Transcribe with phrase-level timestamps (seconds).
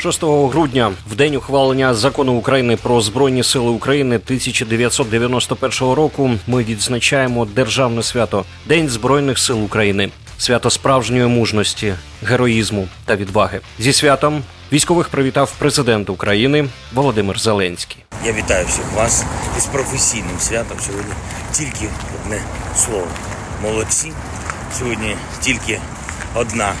[0.00, 7.44] Шостого грудня, в день ухвалення закону України про збройні сили України 1991 року, ми відзначаємо
[7.44, 13.60] державне свято День Збройних сил України, свято справжньої мужності, героїзму та відваги.
[13.78, 18.04] Зі святом військових привітав президент України Володимир Зеленський.
[18.24, 19.24] Я вітаю всіх вас
[19.58, 20.78] із професійним святом.
[20.80, 21.12] Сьогодні
[21.52, 21.88] тільки
[22.22, 22.42] одне
[22.76, 23.08] слово.
[23.62, 24.12] Молодці.
[24.78, 25.80] Сьогодні тільки
[26.34, 26.72] одна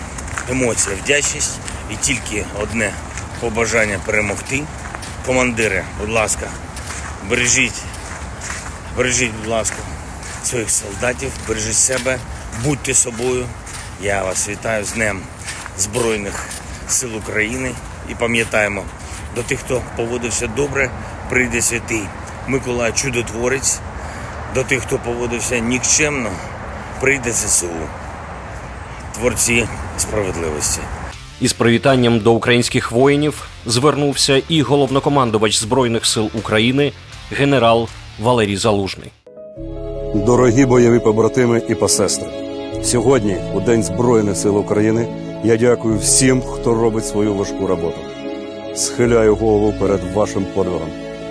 [0.50, 1.58] емоція, вдячність
[1.92, 2.92] і тільки одне
[3.40, 4.62] побажання перемогти.
[5.26, 6.46] Командири, будь ласка,
[7.28, 7.82] бережіть,
[8.96, 9.76] бережіть, будь ласка,
[10.44, 12.18] своїх солдатів, бережіть себе,
[12.64, 13.46] будьте собою.
[14.02, 15.20] Я вас вітаю з Днем
[15.78, 16.44] Збройних
[16.88, 17.72] сил України
[18.08, 18.84] і пам'ятаємо,
[19.34, 20.90] до тих, хто поводився добре,
[21.28, 22.02] прийде святий
[22.46, 23.78] Миколай Чудотворець,
[24.54, 26.30] до тих, хто поводився нікчемно,
[27.00, 27.68] прийде ЗСУ,
[29.14, 30.80] творці справедливості.
[31.40, 36.92] Із привітанням до українських воїнів звернувся і головнокомандувач збройних сил України
[37.30, 37.88] генерал
[38.22, 39.10] Валерій Залужний.
[40.14, 42.28] Дорогі бойові побратими і посестри,
[42.82, 45.06] сьогодні, у День Збройних сил України,
[45.44, 47.98] я дякую всім, хто робить свою важку роботу.
[48.74, 50.88] Схиляю голову перед вашим подвигом,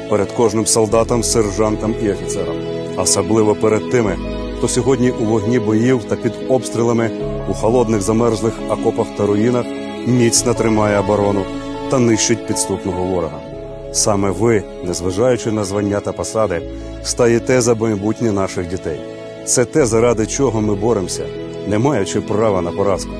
[0.09, 2.55] перед кожним солдатом, сержантом і офіцером,
[2.97, 4.17] особливо перед тими,
[4.57, 7.11] хто сьогодні у вогні боїв та під обстрілами
[7.49, 9.66] у холодних замерзлих окопах та руїнах
[10.08, 11.45] міцно тримає оборону
[11.89, 13.39] та нищить підступного ворога.
[13.92, 16.61] Саме ви, незважаючи на звання та посади,
[17.03, 19.00] стаєте за майбутнє наших дітей.
[19.45, 21.25] Це те, заради чого ми боремося,
[21.67, 23.11] не маючи права на поразку.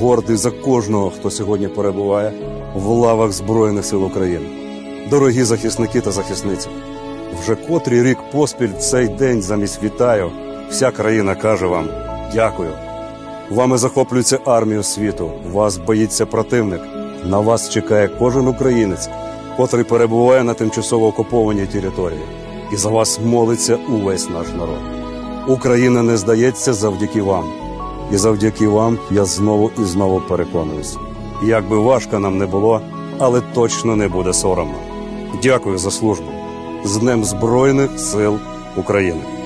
[0.00, 2.32] Гордий за кожного, хто сьогодні перебуває
[2.74, 4.46] в лавах Збройних сил України.
[5.10, 6.68] Дорогі захисники та захисниці,
[7.40, 10.30] вже котрий рік поспіль цей день замість вітаю,
[10.70, 11.88] вся країна каже вам
[12.34, 12.70] дякую.
[13.54, 16.80] Вами захоплюється армію світу, вас боїться противник.
[17.24, 19.08] На вас чекає кожен українець,
[19.56, 22.20] котрий перебуває на тимчасово окупованій території,
[22.72, 24.78] і за вас молиться увесь наш народ.
[25.48, 27.44] Україна не здається завдяки вам,
[28.12, 30.96] і завдяки вам я знову і знову переконуюсь.
[31.44, 32.80] Як би важко нам не було,
[33.18, 34.78] але точно не буде соромно.
[35.42, 36.28] Дякую за службу
[36.84, 38.38] з Днем Збройних сил
[38.76, 39.41] України.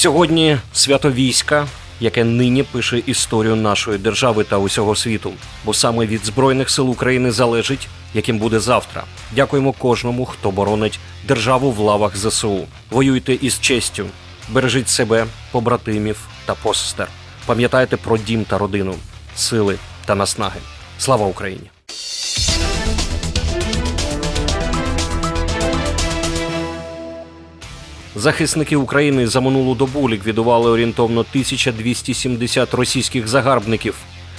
[0.00, 1.66] Сьогодні свято війська,
[2.00, 5.32] яке нині пише історію нашої держави та усього світу,
[5.64, 9.04] бо саме від збройних сил України залежить, яким буде завтра.
[9.32, 12.66] Дякуємо кожному, хто боронить державу в лавах ЗСУ.
[12.90, 14.06] Воюйте із честю,
[14.48, 17.08] бережіть себе, побратимів та посестер.
[17.46, 18.94] Пам'ятайте про дім та родину,
[19.36, 20.60] сили та наснаги.
[20.98, 21.70] Слава Україні!
[28.16, 33.94] Захисники України за минулу добу ліквідували орієнтовно 1270 російських загарбників,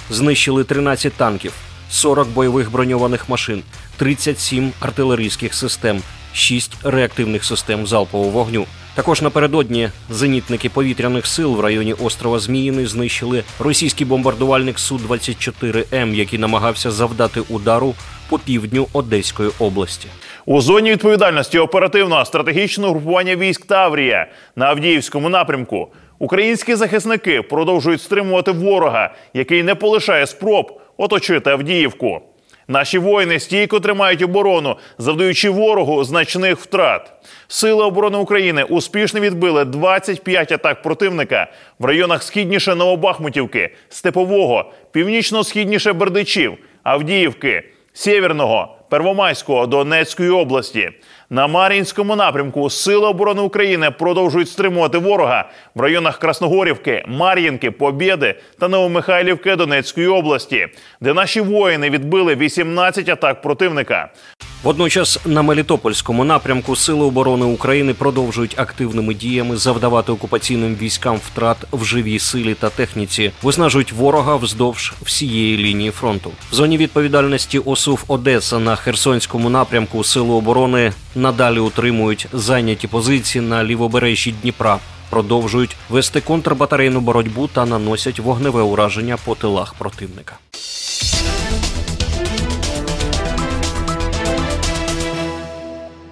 [0.09, 1.53] знищили 13 танків,
[1.89, 3.63] 40 бойових броньованих машин,
[3.97, 6.01] 37 артилерійських систем,
[6.33, 8.65] 6 реактивних систем залпового вогню.
[8.95, 16.15] Також напередодні зенітники повітряних сил в районі острова Зміїний знищили російський бомбардувальник су 24 М,
[16.15, 17.95] який намагався завдати удару
[18.29, 20.07] по півдню Одеської області.
[20.45, 25.87] У зоні відповідальності оперативного стратегічного групування військ Таврія на Авдіївському напрямку
[26.19, 32.21] українські захисники продовжують стримувати ворога, який не полишає спроб оточити Авдіївку.
[32.67, 37.11] Наші воїни стійко тримають оборону, завдаючи ворогу значних втрат.
[37.47, 41.47] Сили оборони України успішно відбили 25 атак противника
[41.79, 47.63] в районах східніше Новобахмутівки, Степового, північно-східніше Бердичів, Авдіївки,
[47.93, 50.89] Сєвєрного, Первомайського Донецької області.
[51.29, 58.67] На Мар'їнському напрямку Сили оборони України продовжують стримувати ворога в районах Красногорівки, Мар'їнки, Побєди та
[58.67, 60.67] Новомихайлівки Донецької області,
[61.01, 64.09] де наші воїни відбили 18 атак противника.
[64.63, 71.85] Водночас на Мелітопольському напрямку Сили оборони України продовжують активними діями завдавати окупаційним військам втрат в
[71.85, 76.31] живій силі та техніці, виснажують ворога вздовж всієї лінії фронту.
[76.51, 83.63] В зоні відповідальності ОСУВ Одеса на Херсонському напрямку Сили оборони надалі утримують зайняті позиції на
[83.63, 84.79] лівобережжі Дніпра.
[85.09, 90.37] Продовжують вести контрбатарейну боротьбу та наносять вогневе ураження по тилах противника.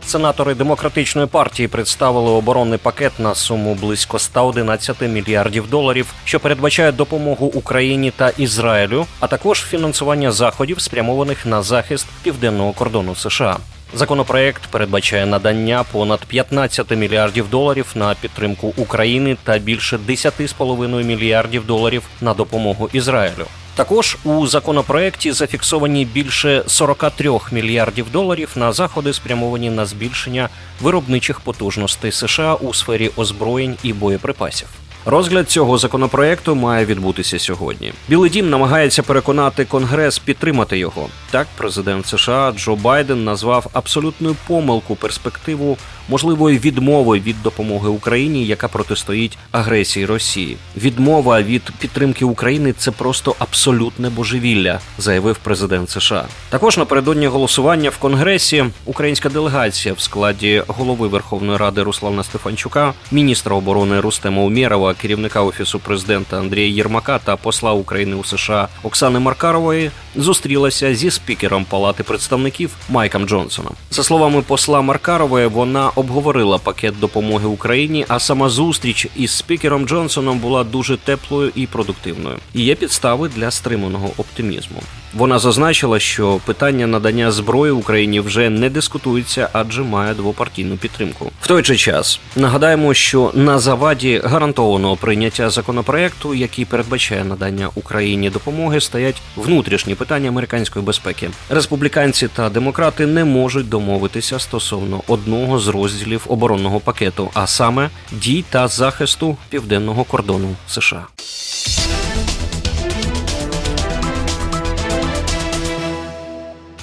[0.10, 7.46] Сенатори демократичної партії представили оборонний пакет на суму близько 111 мільярдів доларів, що передбачає допомогу
[7.46, 13.58] Україні та Ізраїлю, а також фінансування заходів, спрямованих на захист південного кордону США.
[13.94, 22.04] Законопроект передбачає надання понад 15 мільярдів доларів на підтримку України та більше 10,5 мільярдів доларів
[22.22, 23.46] на допомогу Ізраїлю.
[23.80, 30.50] Також у законопроекті зафіксовані більше 43 мільярдів доларів на заходи, спрямовані на збільшення
[30.82, 34.68] виробничих потужностей США у сфері озброєнь і боєприпасів.
[35.06, 37.94] Розгляд цього законопроекту має відбутися сьогодні.
[38.10, 41.08] Білий дім намагається переконати Конгрес підтримати його.
[41.32, 45.78] Так, президент США Джо Байден назвав абсолютною помилку перспективу
[46.10, 50.58] можливої відмови від допомоги Україні, яка протистоїть агресії Росії.
[50.78, 56.26] Відмова від підтримки України це просто абсолютне божевілля, заявив президент США.
[56.50, 63.56] Також напередодні голосування в Конгресі українська делегація в складі голови Верховної Ради Руслана Стефанчука, міністра
[63.56, 69.92] оборони Рустема Умєрова, керівника офісу президента Андрія Єрмака та посла України у США Оксани Маркарової
[70.16, 73.74] зустрілася зі спікером Палати представників Майком Джонсоном.
[73.92, 80.40] За словами посла Маркарової, вона обговорила пакет допомоги Україні, а сама зустріч із спікером Джонсоном
[80.40, 82.38] була дуже теплою і продуктивною.
[82.54, 84.82] І є підстави для стриманого оптимізму.
[85.14, 91.32] Вона зазначила, що питання надання зброї Україні вже не дискутується, адже має двопартійну підтримку.
[91.42, 98.30] В той же час нагадаємо, що на заваді гарантованого прийняття законопроекту, який передбачає надання Україні
[98.30, 101.30] допомоги, стоять внутрішні питання американської безпеки.
[101.50, 108.44] Республіканці та демократи не можуть домовитися стосовно одного з розділів оборонного пакету, а саме дій
[108.50, 111.06] та захисту південного кордону США.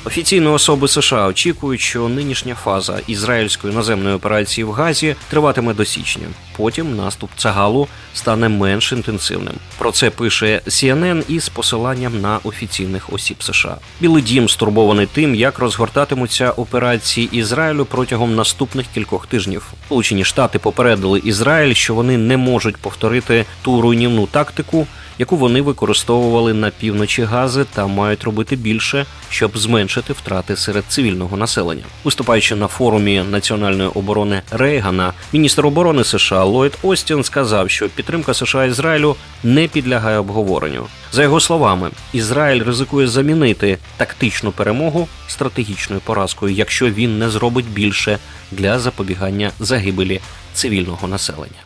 [0.06, 6.26] Офіційні особи США очікують, що нинішня фаза ізраїльської наземної операції в Газі триватиме до січня.
[6.56, 9.54] Потім наступ Цагалу стане менш інтенсивним.
[9.78, 13.76] Про це пише CNN із посиланням на офіційних осіб США.
[14.00, 19.72] Білий дім стурбований тим, як розгортатимуться операції Ізраїлю протягом наступних кількох тижнів.
[19.86, 24.86] Сполучені Штати попередили Ізраїль, що вони не можуть повторити ту руйнівну тактику
[25.18, 31.36] яку вони використовували на півночі Гази та мають робити більше, щоб зменшити втрати серед цивільного
[31.36, 31.84] населення.
[32.04, 38.64] Виступаючи на форумі національної оборони Рейгана, міністр оборони США Ллойд Остін сказав, що підтримка США
[38.64, 40.86] Ізраїлю не підлягає обговоренню.
[41.12, 48.18] За його словами, Ізраїль ризикує замінити тактичну перемогу стратегічною поразкою, якщо він не зробить більше
[48.52, 50.20] для запобігання загибелі
[50.54, 51.65] цивільного населення.